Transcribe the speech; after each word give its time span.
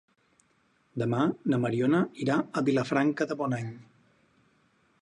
Demà 1.01 1.19
na 1.53 1.59
Mariona 1.65 2.01
irà 2.27 2.39
a 2.39 2.65
Vilafranca 2.71 3.31
de 3.33 3.39
Bonany. 3.45 3.71